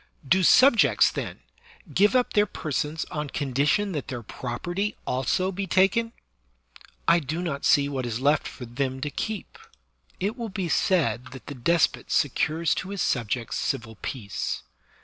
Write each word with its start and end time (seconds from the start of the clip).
Do 0.27 0.41
subjects, 0.41 1.11
then, 1.11 1.41
give 1.93 2.15
up 2.15 2.33
their 2.33 2.47
persons 2.47 3.05
on 3.11 3.29
condition 3.29 3.91
that 3.91 4.07
their 4.07 4.23
property 4.23 4.97
also 5.05 5.49
shall 5.49 5.51
be 5.51 5.67
taken? 5.67 6.11
I 7.07 7.19
do 7.19 7.39
not 7.43 7.65
see 7.65 7.87
what 7.87 8.07
is 8.07 8.19
left 8.19 8.47
for 8.47 8.65
them 8.65 8.99
to 9.01 9.11
keep. 9.11 9.59
It 10.19 10.35
will 10.35 10.49
be 10.49 10.69
said 10.69 11.25
that 11.33 11.45
the 11.45 11.53
despot 11.53 12.09
secures 12.09 12.73
to 12.81 12.89
his 12.89 13.03
subjects 13.03 13.57
civil 13.57 13.95
peace. 14.01 14.63